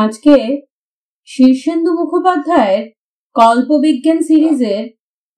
[0.00, 0.62] আজকে
[1.24, 2.90] শীর্ষেন্দু মুখোপাধ্যায়ের
[3.34, 4.84] কল্পবিজ্ঞান সিরিজের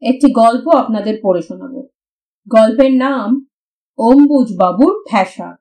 [0.03, 1.75] একটি গল্প আপনাদের পড়ে শোনাব।
[2.47, 3.29] গল্পের নাম
[3.99, 5.57] অম্বুজ বাবুর ঠ্যাসা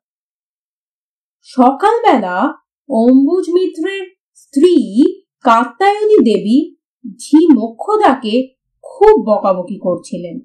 [1.41, 2.53] সকালবেলা
[2.89, 4.03] অম্বুজ মিত্রের
[4.35, 4.73] স্ত্রী
[5.41, 6.75] কাত্তায়নী দেবী
[7.17, 8.35] ঝি মোক্ষদাকে
[8.81, 10.39] খুব বকাবকি করছিলেন।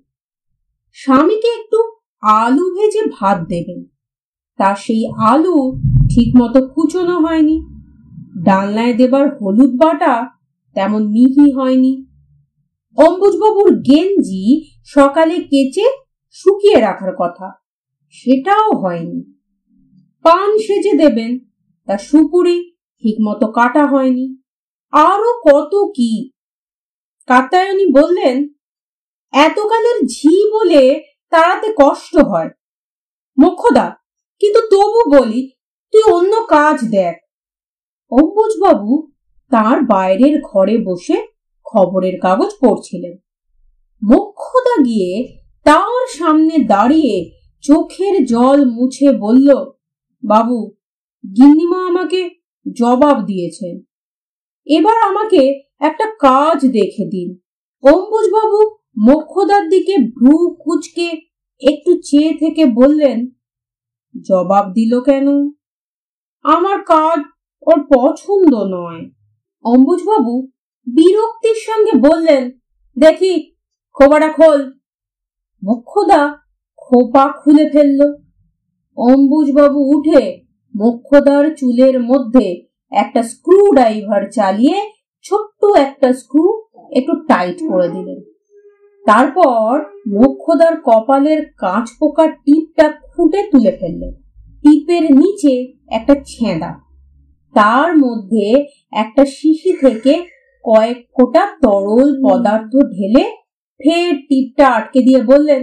[0.93, 1.79] স্বামীকে একটু
[2.20, 3.80] আলু ভেজে ভাত দেবেন।
[4.59, 5.57] তা সেই আলু
[6.11, 7.75] ঠিকমতো কুচোনো হয়নি।
[8.45, 10.31] ডালনায় দেবার হলুদ বাটা
[10.75, 12.07] তেমন মিহি হয়নি।
[12.99, 15.86] অম্বুজবাবুর গেঞ্জি সকালে কেচে
[16.31, 17.53] শুকিয়ে রাখার কথা,
[18.11, 19.32] সেটাও হয়নি।
[20.22, 21.39] পান সেজে দেবেন,
[21.86, 24.36] তা সুপুরি ঠিকমতো কাটা হয়নি।
[24.93, 26.30] আরও কত কি?
[27.27, 28.49] কাত্তায়নী বললেন,
[29.32, 32.50] এতকালের ঝি বলে তাড়াতে কষ্ট হয়।
[33.39, 33.97] মোক্ষদা
[34.39, 35.50] কিন্তু তবু বলি,
[35.92, 37.25] তুই অন্য কাজ দেখ।
[38.10, 39.12] অম্বুজবাবু
[39.50, 41.27] তার বাইরের ঘরে বসে
[41.64, 43.16] খবরের কাগজ পড়ছিলেন।
[44.02, 47.30] মোক্ষদা গিয়ে তার সামনে দাঁড়িয়ে
[47.62, 49.48] চোখের জল মুছে বলল,
[50.22, 50.58] বাবু,
[51.24, 52.30] গিন্নিমা আমাকে
[52.78, 53.80] জবাব দিয়েছেন।
[54.66, 57.28] এবার আমাকে একটা কাজ দেখে দিন।
[57.82, 58.60] অম্বুজবাবু
[58.98, 61.08] মোক্ষদার দিকে ভ্রু কুচকে
[61.62, 63.26] একটু চেয়ে থেকে বললেন,
[64.28, 65.26] জবাব দিল কেন?
[66.44, 67.18] আমার কাজ
[67.67, 69.11] ওর পছন্দ নয়।
[69.64, 70.48] অম্বুজবাবু
[70.86, 72.50] বিরক্তির সঙ্গে বললেন,
[72.98, 73.53] দেখি,
[73.92, 74.72] খোপাটা খোল।
[75.62, 76.39] মোক্ষদা
[76.77, 78.14] খোপা খুলে ফেলল।
[78.97, 80.42] অম্বুজবাবু উঠে
[80.77, 84.91] মোক্ষদার চুলের মধ্যে একটা স্ক্রু ড্রাইভার চালিয়ে
[85.22, 88.20] ছোট্ট একটা স্ক্রু একটু টাইট করে দিলেন।
[89.06, 94.12] তারপর মোক্ষদার কপালের কাঁচ পোকার টিপটা খুঁটে তুলে ফেললেন।
[94.62, 96.85] টিপের নিচে একটা ছেঁদা
[97.56, 98.46] তার মধ্যে
[99.02, 100.14] একটা শিশি থেকে
[100.64, 103.24] কয়েক ফোঁটা তরল পদার্থ ঢেলে
[103.80, 105.62] ফের টিপটা আটকে দিয়ে বললেন,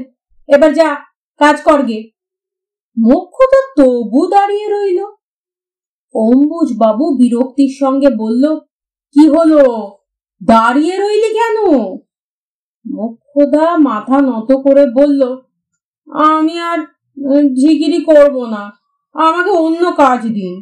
[0.50, 0.90] এবার যা,
[1.41, 2.00] কাজ করগে
[2.97, 5.00] মুখ্য তো তবু দাঁড়িয়ে রইল।
[6.16, 8.44] অম্বুজ বাবু বিরক্তির সঙ্গে বলল,
[9.16, 9.62] কি হলো?
[10.41, 11.57] দাঁড়িয়ে রইলি কেন?
[12.85, 15.22] মোক্ষদা মাথা নত করে বলল,
[16.28, 16.79] আমি আর
[17.59, 18.63] ঝিগিরি করব না,
[19.16, 20.53] আমাকে অন্য কাজ দিন।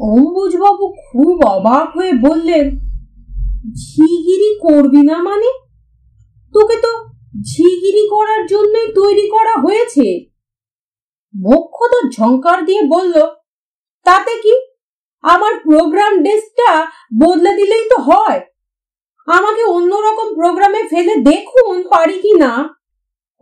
[0.00, 2.70] অম্বুজবাবু খুব অবাক হয়ে বললেন,
[3.74, 5.50] ঝিগিরি করবি না মানে?
[6.54, 7.08] তোকে তো
[7.42, 10.26] ঝিগিরি করার জন্যই তৈরি করা হয়েছে।
[11.42, 13.26] মক্ষ তো ঝঙ্কার দিয়ে বলল,
[14.04, 14.54] তাতে কি?
[15.22, 16.86] আমার প্রোগ্রাম ডেস্কটা
[17.20, 18.40] বদলে দিলেই তো হয়।
[19.26, 22.68] আমাকে অন্যরকম প্রোগ্রামে ফেলে দেখুন, পারি কি না?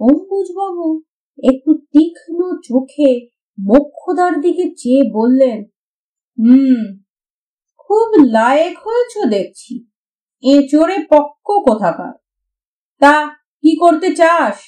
[0.00, 1.00] অম্বুজবাবু
[1.38, 3.28] একটু তীক্ষ্ণ চোখে
[3.58, 5.64] মোক্ষদার দিকে চেয়ে বললেন
[6.38, 6.98] হুম,
[7.78, 9.86] খুব লায়েক হয়েছ দেখছি।
[10.42, 12.12] এ চোরে পক্ক কোথাকার।
[13.00, 14.58] তা কি করতে চাস?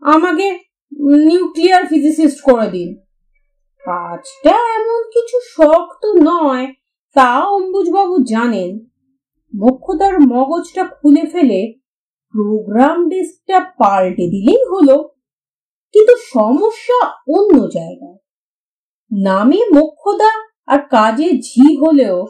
[0.00, 0.60] আমাকে
[1.00, 2.96] নিউক্লিয়ার ফিজিসিস্ট করে দিন।
[3.84, 6.74] কাজটা এমন কিছু শক্ত নয়,
[7.14, 8.78] তা অম্বুজবাবু জানেন।
[9.54, 11.74] মোক্ষদার মগজটা খুলে ফেলে
[12.32, 15.02] প্রোগ্রাম ডেস্কটা পাল্টে দিলেই হলো।
[15.92, 18.18] কিন্তু সমস্যা অন্য জায়গায়।
[19.22, 22.26] নামে মোক্ষদা আর কাজে ঝি হলেও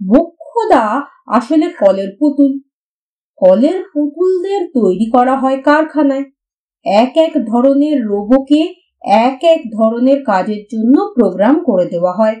[0.00, 0.84] মোক্ষদা
[1.26, 2.52] আসলে কলের পুতুল।
[3.36, 6.24] কলের পুতুলদের তৈরি করা হয় কারখানায়।
[6.84, 8.62] এক এক ধরনের রোবোকে
[9.04, 12.36] এক এক ধরনের কাজের জন্য প্রোগ্রাম করে দেওয়া হয়।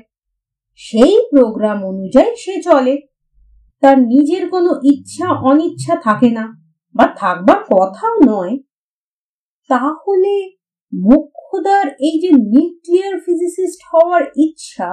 [0.80, 2.94] সেই প্রোগ্রাম অনুযায়ী সে চলে।
[3.82, 6.44] তার নিজের কোনো ইচ্ছা অনিচ্ছা থাকে না
[6.94, 8.54] বা থাকবার কথাও নয়।
[9.70, 10.34] তাহলে
[10.92, 14.88] মোক্ষদার এই যে নিউক্লিয়ার ফিজিসিস্ট হওয়ার ইচ্ছা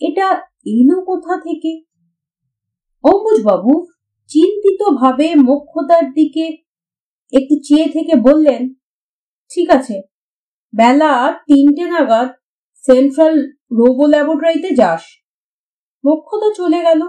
[0.00, 0.26] এটা
[0.66, 1.72] এলো কোথা থেকে?
[3.04, 3.72] অম্বুজবাবু
[4.30, 6.44] চিন্তিত ভাবে মোক্ষদার দিকে
[7.32, 8.62] একটু চেয়ে থেকে বললেন,
[9.50, 9.96] ঠিক আছে,
[10.72, 11.12] বেলা
[11.46, 12.28] তিনটে নাগাদ
[12.84, 13.34] সেন্ট্রাল
[13.70, 15.02] রোবো ল্যাবরেটরিতে যাস।
[16.04, 17.00] মোক্ষদা চলে গেল,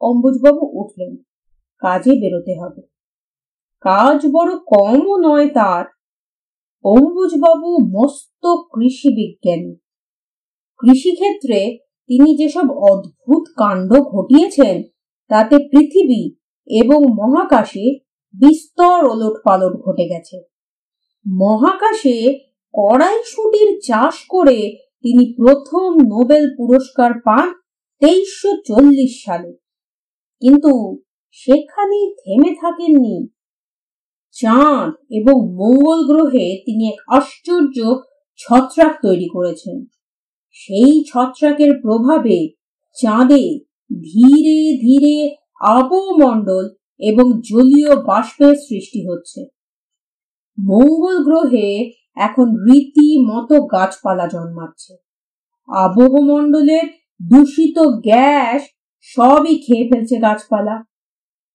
[0.00, 1.12] অম্বুজবাবু উঠলেন,
[1.82, 2.82] কাজে বেরোতে হবে।
[3.84, 5.84] কাজ বড় কমও নয় তার,
[6.84, 9.72] অম্বুজবাবু মস্ত কৃষি বিজ্ঞানী
[10.80, 11.60] কৃষিক্ষেত্রে
[12.08, 14.82] তিনি যেসব অদ্ভুত কাণ্ড ঘটিয়েছেন,
[15.28, 16.34] তাতে পৃথিবী
[16.66, 17.98] এবং মহাকাশে
[18.40, 20.42] বিস্তর ওলট পালট ঘটে গেছে।
[21.26, 22.38] মহাকাশে
[22.74, 27.52] কড়াইশুটির চাষ করে তিনি প্রথম নোবেল পুরস্কার পান
[28.00, 28.50] তেইশশো
[29.24, 29.52] সালে।
[30.40, 33.28] কিন্তু সেখানেই থেমে থাকেননি।
[34.32, 38.00] চাঁদ এবং মঙ্গল গ্রহে তিনি এক আশ্চর্য
[38.36, 39.84] ছত্রাক তৈরি করেছেন।
[40.58, 42.36] সেই ছত্রাকের প্রভাবে
[42.96, 43.44] চাঁদে
[44.02, 45.14] ধীরে ধীরে
[45.60, 46.64] আবমণ্ডল
[47.00, 49.40] এবং জলীয় বাষ্পের সৃষ্টি হচ্ছে।
[50.58, 51.68] মঙ্গল গ্রহে
[52.16, 54.92] এখন রীতিমতো গাছপালা জন্মাচ্ছে।
[55.68, 56.86] আবহমণ্ডলের
[57.22, 58.60] দূষিত গ্যাস
[59.08, 60.76] সবই খেয়ে ফেলছে গাছপালা।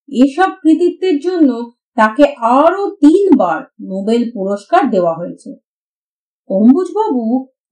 [0.09, 1.49] এসব কৃতিত্বের জন্য
[1.97, 2.23] তাকে
[2.59, 5.49] আরও তিনবার নোবেল পুরস্কার দেওয়া হয়েছে।
[6.49, 7.23] অম্বুজবাবু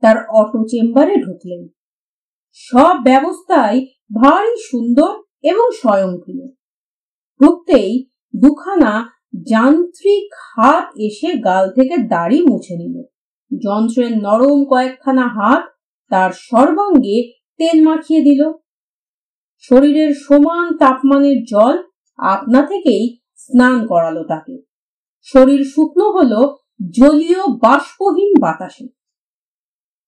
[0.01, 1.67] তার অটো চেম্বারে ঢুকলেন।
[2.53, 5.13] সব ব্যবস্থাই ভারী, সুন্দর
[5.43, 6.47] এবং স্বয়ংক্রিয়।
[7.39, 8.05] ঢুকতেই
[8.35, 9.09] দুখানা
[9.49, 13.03] যান্ত্রিক হাত এসে গাল থেকে দাড়ি মুছে নিল।
[13.51, 15.63] যন্ত্রের নরম কয়েকখানা হাত
[16.09, 17.17] তার সর্বাঙ্গে
[17.57, 18.41] তেল মাখিয়ে দিল।
[19.57, 21.83] শরীরের সমান তাপমানের জল
[22.17, 24.55] আপনা থেকেই স্নান করালো তাকে।
[25.21, 26.57] শরীর শুকনো হলো
[26.89, 29.00] জলীয় বাষ্পহীন বাতাসে।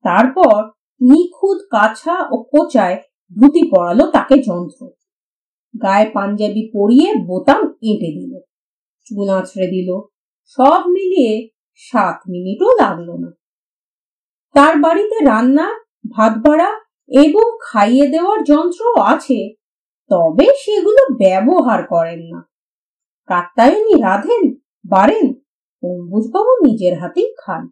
[0.04, 0.64] তারপর
[1.02, 3.02] নিখুঁত কাছা ও কোচায়
[3.36, 4.90] ধুতি পরালো তাকে যন্ত্র।
[5.82, 8.40] গায়ে পাঞ্জাবি পরিয়ে বোতাম এঁটে দিল।
[9.06, 9.90] চুন আছড়ে দিল।
[10.46, 13.32] সব মিলিয়ে সাত মিনিটও লাগল না।
[14.54, 15.80] তার বাড়িতে রান্না,
[16.12, 19.54] ভাত ভাড়া এবং খাইয়ে দেওয়ার যন্ত্র আছে,
[20.10, 22.50] তবে সেগুলো ব্যবহার করেন না।
[23.28, 25.34] কাত্তায়নী রাধেন, বাড়েন,
[25.84, 27.70] অম্বুজবাবু নিজের হাতেই খান।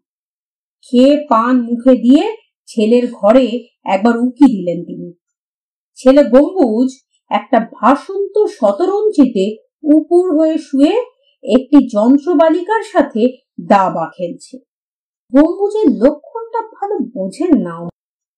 [0.82, 2.36] খেয়ে পান মুখে দিয়ে
[2.68, 5.14] ছেলের ঘরে একবার উকি দিলেন তিনি।
[5.96, 6.90] ছেলে গম্বুজ
[7.30, 10.94] একটা ভাসন্ত শতরঞ্চিতে উপুর হয়ে শুয়ে
[11.44, 13.38] একটি যন্ত্রবালিকার সাথে
[13.68, 14.58] দাবা খেলছে।
[15.34, 17.90] গম্বুজের লক্ষণটা ভালো বোঝেন না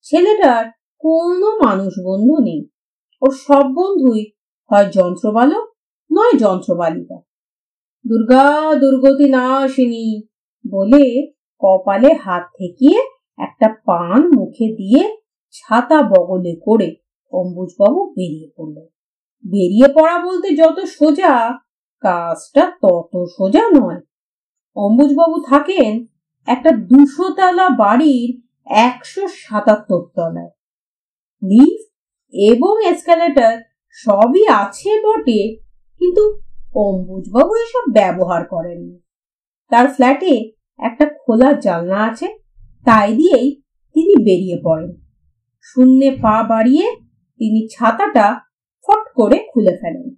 [0.01, 0.65] ছেলেটার
[0.99, 2.69] কোনো মানুষ বন্ধু নেই।
[3.21, 4.31] ওর সব বন্ধুই
[4.71, 5.65] হয় যন্ত্রবালক,
[6.11, 7.17] নয় যন্ত্রবালিকা।
[8.07, 10.21] দুর্গা দুর্গতি না আসেনি
[10.69, 11.32] বলে
[11.63, 12.99] কপালে হাত ঠেকিয়ে
[13.39, 15.03] একটা পান মুখে দিয়ে
[15.51, 16.89] ছাতা বগলে করে
[17.33, 18.87] অম্বুজবাবু বেরিয়ে পড়লেন
[19.45, 21.33] বেরিয়ে পড়া বলতে যত সোজা,
[22.03, 24.01] কাজটা তত সোজা নয়।
[24.77, 26.07] অম্বুজবাবু থাকেন
[26.47, 28.29] একটা দুশো তালা বাড়ির
[28.87, 30.51] একশো সাতাত্তর তলায়।
[31.41, 31.89] লিফট
[32.33, 33.55] এবং এসকালেটার
[33.97, 35.41] সবই আছে বটে,
[36.01, 36.23] কিন্তু
[36.75, 38.97] অম্বুজবাবু এসব ব্যবহার করেননি।
[39.71, 40.33] তার ফ্ল্যাটে
[40.77, 42.27] একটা খোলা জানলা আছে,
[42.85, 43.61] তাই দিয়েই
[43.93, 44.91] তিনি বেরিয়ে পড়েন।
[45.61, 46.91] শূন্যে পা বাড়িয়ে
[47.37, 48.39] তিনি ছাতাটা
[48.85, 50.15] ফট করে খুলে ফেলেন।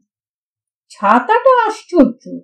[0.89, 2.39] ছাতাটা আশ্চর্য।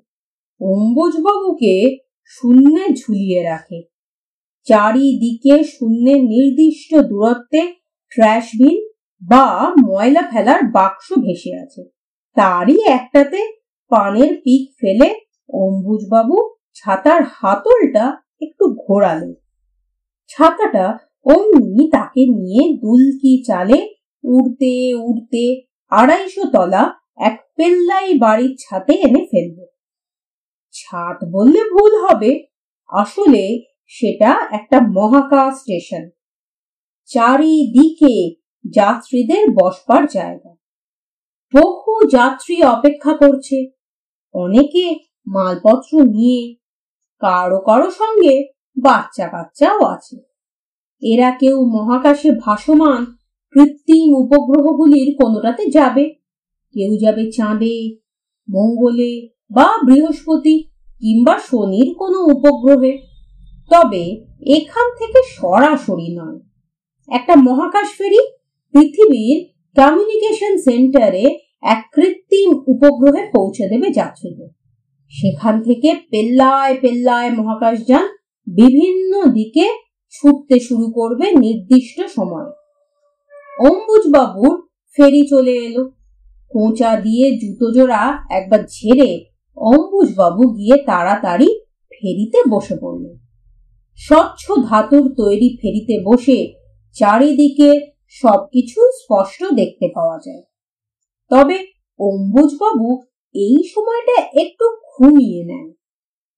[0.61, 3.83] অম্বুজবাবুকে শূন্যে ঝুলিয়ে রাখে।
[4.63, 7.73] চারিদিকে শূন্যের নির্দিষ্ট দূরত্বে
[8.09, 8.87] ট্র্যাশবিন
[9.27, 11.83] বা ময়লা ফেলার বাক্স ভেসে আছে।
[12.35, 15.15] তারই একটাতে পানের পিক ফেলে
[15.53, 19.33] অম্বুজবাবু ছাতার হাতলটা একটু ঘোরালেন
[20.27, 29.25] ছাতাটা অমনি তাকে নিয়ে দুলকি চালে উড়তে উড়তে আড়াইশো তলা এক পেল্লাই বাড়ির ছাতে এনে
[29.31, 29.65] ফেলল।
[30.71, 32.45] ছাদ বললে ভুল হবে,
[32.89, 36.09] আসলে সেটা একটা মহাকাশ স্টেশন।
[37.05, 38.35] চারিদিকে
[38.69, 40.55] যাত্রীদের বসবার জায়গা।
[41.53, 43.69] বহু যাত্রী অপেক্ষা করছে।
[44.33, 46.60] অনেকে মালপত্র নিয়ে
[47.21, 48.33] কারও কারও সঙ্গে
[48.77, 50.15] বাচ্চা কাচ্চাও আছে।
[51.01, 53.01] এরা কেউ মহাকাশে ভাসমান
[53.55, 56.05] কৃত্রিম উপগ্রহগুলির কোনোটাতে যাবে।
[56.75, 57.75] কেউ যাবে চাঁদে,
[58.47, 59.11] মঙ্গলে
[59.51, 60.55] বা বৃহস্পতি
[61.01, 62.93] কিংবা শনির কোনো উপগ্রহে।
[63.71, 64.03] তবে
[64.45, 66.39] এখান থেকে সরাসরি নয়।
[67.09, 68.21] একটা মহাকাশ ফেরি
[68.73, 69.37] পৃথিবীর
[69.75, 71.25] কমিউনিকেশন সেন্টারে
[71.63, 74.60] এক কৃত্রিম উপগ্রহে পৌঁছে দেবে যাত্রীদের
[75.13, 78.05] সেখান থেকে পেল্লায় পেল্লায় মহাকাশযান
[78.47, 79.65] বিভিন্ন দিকে
[80.13, 82.51] ছুটতে শুরু করবে নির্দিষ্ট সময়ে।
[83.59, 84.55] অম্বুজবাবুর
[84.97, 85.83] ফেরি চলে এলো।
[86.51, 89.09] কোঁচা দিয়ে জুতো জোড়া একবার ঝেড়ে
[89.57, 91.49] অম্বুজবাবু গিয়ে তাড়াতাড়ি
[91.91, 93.15] ফেরিতে বসে পড়লেন
[93.99, 96.39] স্বচ্ছ ধাতুর তৈরি ফেরিতে বসে
[96.95, 97.69] চারিদিকে
[98.09, 100.43] সবকিছু স্পষ্ট দেখতে পাওয়া যায়।
[101.31, 101.57] তবে
[101.99, 102.89] অম্বুজবাবু
[103.35, 105.71] এই সময়টা একটু ঘুমিয়ে নেন।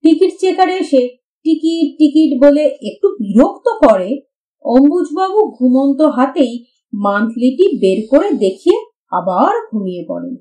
[0.02, 4.22] টিকিট চেকারে এসে টিকিট টিকিট বলে একটু বিরক্ত করে,
[4.66, 10.36] অম্বুজবাবু ঘুমন্ত হাতেই মান্থলিটি বের করে দেখিয়ে আবার ঘুমিয়ে পড়েন।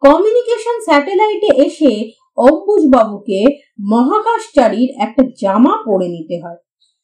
[0.00, 6.56] কমিউনিকেশন স্যাটেলাইটে এসে অম্বুজবাবুকে মহাকাশচারীর একটা জামা পরে নিতে হয়।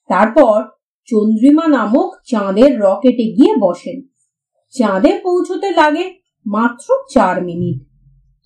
[0.08, 0.62] তারপর
[1.06, 4.02] চন্দ্রিমা নামক চাঁদের রকেটে গিয়ে বসেন।
[4.70, 6.14] চাঁদে পৌঁছতে লাগে
[6.46, 7.93] মাত্র চার মিনিট।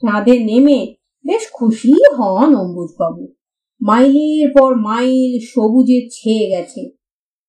[0.02, 0.94] চাঁদে নেমে
[1.26, 3.34] বেশ খুশি হন অম্বুজবাবু।
[3.80, 6.90] মাইলের পর মাইল সবুজে ছেয়ে গেছে।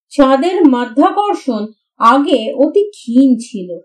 [0.09, 1.67] চাঁদের মাধ্যাকর্ষণ
[1.99, 3.79] আগে অতি ক্ষীণ ছিল।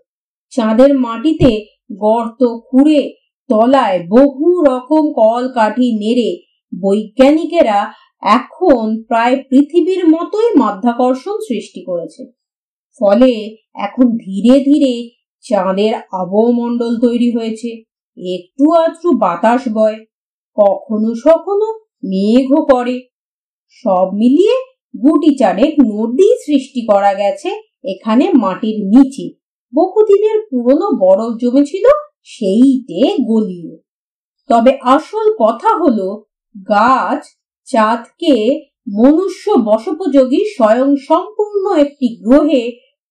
[0.49, 1.65] চাঁদের মাটিতে
[1.99, 3.13] গর্ত খুঁড়ে
[3.49, 6.41] তলায় বহু রকম কলকাঠি নেড়ে
[6.81, 12.31] বৈজ্ঞানিকেরা এখন প্রায় পৃথিবীর মতোই মাধ্যাকর্ষণ সৃষ্টি করেছে।
[12.99, 15.09] ফলে এখন ধীরে ধীরে
[15.41, 19.97] চাঁদের আবহমণ্ডল তৈরি হয়েছে। একটু আধটু বাতাস বয়,
[20.57, 21.69] কখনো সখনো
[22.03, 22.97] মেঘও করে।
[23.71, 24.55] সব মিলিয়ে
[25.03, 27.49] গুটি চারেক নদী সৃষ্টি করা গেছে
[27.83, 29.25] এখানে মাটির নিচে।
[29.73, 31.85] বহুদিনের পুরনো বরফ জমেছিল
[32.23, 33.73] সেইটে গলিয়ে।
[34.49, 36.07] তবে আসল কথা হলো,
[36.67, 37.21] গাছ
[37.67, 38.35] চাঁদকে
[38.93, 42.63] মনুষ্য বসোপযোগী স্বয়ং সম্পূর্ণ একটি গ্রহে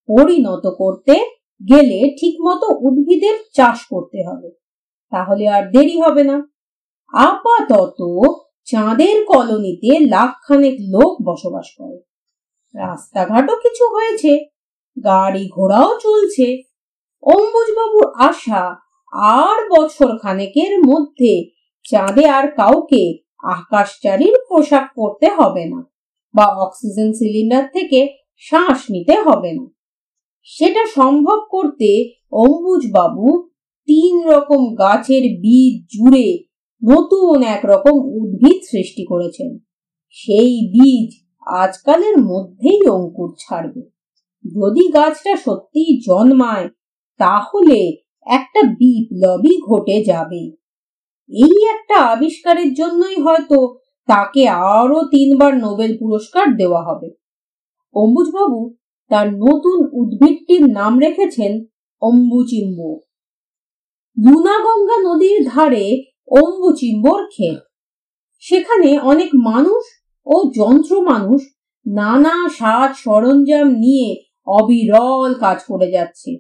[0.08, 1.14] পরিণত করতে
[1.68, 4.63] গেলে ঠিকমতো উদ্ভিদের চাষ করতে হবে।
[5.14, 6.36] তাহলে আর দেরি হবে না।
[7.12, 8.00] আপাতত
[8.68, 11.98] চাঁদের কলোনিতে লাখখানেক লোক বসবাস করে।
[12.74, 14.32] রাস্তাঘাটও কিছু হয়েছে,
[15.04, 16.46] গাড়ি ঘোড়াও চলছে।
[17.22, 18.62] অম্বুজবাবুর আশা
[19.40, 21.32] আর বছর খানেকের মধ্যে
[21.84, 23.02] চাঁদে আর কাউকে
[23.56, 25.80] আকাশচারীর পোশাক পরতে হবে না
[26.34, 28.00] বা অক্সিজেন সিলিন্ডার থেকে
[28.42, 29.64] শ্বাস নিতে হবে না।
[30.48, 31.90] সেটা সম্ভব করতে
[32.44, 33.26] অম্বুজবাবু
[33.86, 36.38] তিন রকম গাছের বীজ জুড়ে
[36.84, 39.58] নতুন এক রকম উদ্ভিদ সৃষ্টি করেছেন।
[40.10, 41.10] সেই বীজ
[41.46, 43.80] আজকালের মধ্যেই অঙ্কুর ছাড়বে।
[44.44, 46.68] যদি গাছটা সত্যিই জন্মায়,
[47.18, 47.92] তাহলে
[48.26, 50.50] একটা বিপ্লবই ঘটে যাবে।
[51.28, 53.76] এই একটা আবিষ্কারের জন্যই হয়তো
[54.06, 57.10] তাকে আরও তিনবার নোবেল পুরস্কার দেওয়া হবে।
[57.94, 58.74] অম্বুজবাবু
[59.08, 61.64] তার নতুন উদ্ভিদটির নাম রেখেছেন
[62.00, 63.03] অম্বুচিম্ব
[64.16, 67.58] লুনাগঙ্গা নদীর ধারে অম্বুচিম্বর ক্ষেত।
[68.38, 69.84] সেখানে অনেক মানুষ
[70.26, 71.42] ও যন্ত্র মানুষ
[71.86, 76.36] নানা সাজ সরঞ্জাম নিয়ে অবিরল কাজ করে যাচ্ছে।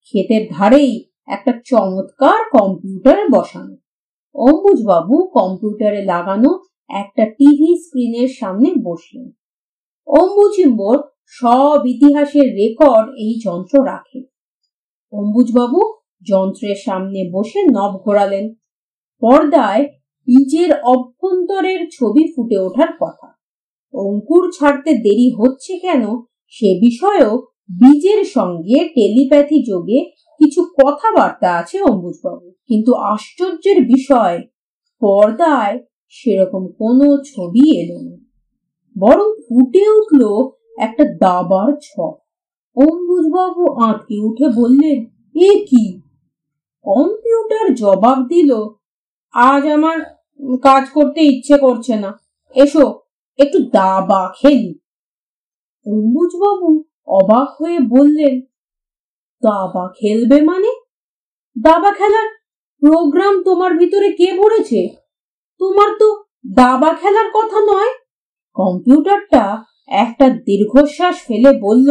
[0.00, 3.76] ক্ষেতের ধারেই একটা চমৎকার কম্পিউটার বসানো।
[4.34, 6.50] অম্বুজবাবু কম্পিউটারে লাগানো
[6.88, 9.30] একটা টিভি স্ক্রিনের সামনে বসলেন।
[10.06, 14.20] অম্বুচিম্বর সব ইতিহাসের রেকর্ড এই যন্ত্র রাখে।
[15.12, 15.80] অম্বুজবাবু
[16.28, 18.54] যন্ত্রের সামনে বসে নব ঘোরালেন।
[19.20, 19.84] পর্দায়
[20.26, 23.38] বীজের অভ্যন্তরের ছবি ফুটে ওঠার কথা।
[23.94, 26.08] অঙ্কুর ছাড়তে দেরি হচ্ছে কেন
[26.46, 27.38] সে বিষয়েও
[27.80, 30.04] বীজের সঙ্গে টেলিপ্যাথি যোগে
[30.38, 34.42] কিছু কথাবার্তা আছে অম্বুজবাবু কিন্তু আশ্চর্যের বিষয়,
[35.00, 38.16] পর্দায় সেরকম কোনো ছবি এলো না।
[38.98, 42.18] বরং ফুটে উঠল একটা দাবার ছক।
[42.76, 46.01] অম্বুজবাবু আঁতকে উঠে বললেন, এ কি?
[46.84, 48.50] কম্পিউটার জবাব দিল,
[49.34, 49.98] আজ আমার
[50.62, 52.10] কাজ করতে ইচ্ছে করছে না।
[52.56, 52.84] এসো,
[53.38, 54.72] একটু দাবা খেলি।
[55.86, 56.68] অম্বুজবাবু
[57.06, 58.34] অবাক হয়ে বললেন,
[59.42, 60.70] দাবা খেলবে মানে?
[61.56, 62.28] দাবা খেলার
[62.82, 64.80] প্রোগ্রাম তোমার ভিতরে কে ভরেছে
[65.60, 66.08] তোমার তো
[66.54, 67.92] দাবা খেলার কথা নয়।
[68.56, 69.44] কম্পিউটারটা
[69.88, 71.88] একটা দীর্ঘশ্বাস ফেলে বলল,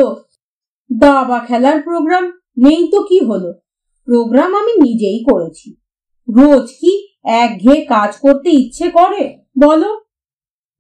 [0.92, 2.26] দাবা খেলার প্রোগ্রাম
[2.58, 3.61] নেই তো কি হলো?
[4.06, 5.76] প্রোগ্রাম আমি নিজেই করেছি।
[6.30, 9.38] রোজ কি একঘেয়ে কাজ করতে ইচ্ছে করে?
[9.60, 9.94] বলো।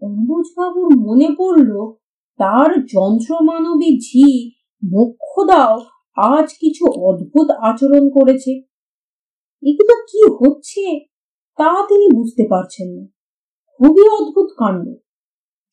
[0.02, 1.92] অম্বুজবাবুর মনে পড়ল,
[2.38, 4.50] তার যন্ত্রমানবী ঝি
[4.84, 5.80] মোক্ষদাও
[6.16, 8.52] আজ কিছু অদ্ভুত আচরণ করেছে।
[9.64, 11.00] এগুলো কি হচ্ছে?
[11.58, 13.08] তা তিনি বুঝতে পারছেন না।
[13.78, 14.90] খুবই অদ্ভুত কাণ্ড।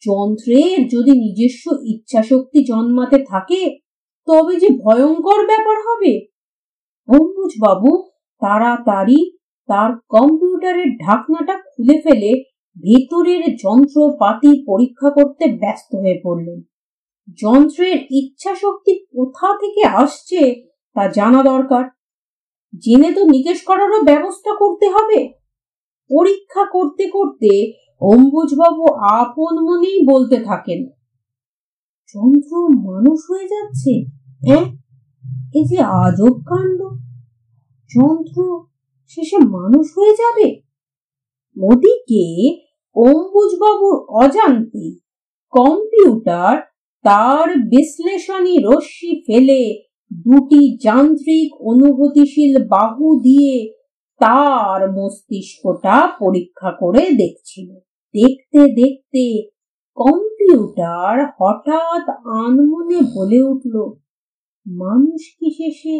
[0.06, 3.78] যন্ত্রের যদি নিজস্ব ইচ্ছা শক্তি জন্মাতে থাকে,
[4.26, 6.37] তবে যে ভয়ঙ্কর ব্যাপার হবে
[7.08, 7.90] বাবু
[8.42, 9.20] তাড়াতাড়ি
[9.68, 12.30] তার কম্পিউটারের ঢাকনাটা খুলে ফেলে
[12.76, 16.58] ভেতরের যন্ত্রপাতি পরীক্ষা করতে ব্যস্ত হয়ে পড়লেন।
[17.38, 20.40] যন্ত্রের ইচ্ছা শক্তি কোথা থেকে আসছে
[20.96, 21.84] তা জানা দরকার।
[22.84, 25.20] জেনে তো নিকেশ করারও ব্যবস্থা করতে হবে।
[26.10, 27.50] পরীক্ষা করতে করতে
[28.02, 28.84] অম্বুজবাবু
[29.18, 30.80] আপন মনেই বলতে থাকেন,
[32.14, 32.52] যন্ত্র
[32.88, 33.92] মানুষ হয়ে যাচ্ছে
[34.42, 34.64] হ্যাঁ?
[35.54, 36.80] এই যে আজব কাণ্ড।
[37.90, 38.66] যন্ত্র
[39.08, 40.60] শেষে মানুষ হয়ে যাবে?
[41.56, 42.24] ওদিকে
[42.96, 44.90] অম্বুজবাবুর অজান্তে
[45.52, 46.62] কম্পিউটার
[47.02, 49.82] তার বিশ্লেষণী রশ্মি ফেলে
[50.24, 53.74] দুটি যান্ত্রিক অনুভূতিশীল বাহু দিয়ে
[54.20, 57.68] তার মস্তিষ্কটা পরীক্ষা করে দেখছিল।
[58.14, 59.48] দেখতে দেখতে
[59.94, 63.74] কম্পিউটার হঠাৎ আনমনে বলে উঠল
[64.68, 65.96] মানুষ কি শেষে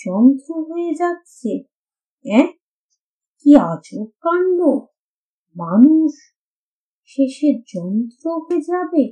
[0.00, 1.52] যন্ত্র হয়ে যাচ্ছে?
[3.38, 4.60] কি আজব কাণ্ড!
[5.56, 6.12] মানুষ
[7.10, 9.04] শেষে যন্ত্র হয়ে যাবে?